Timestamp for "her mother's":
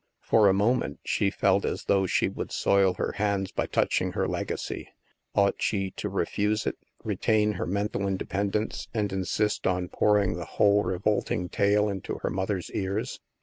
12.23-12.71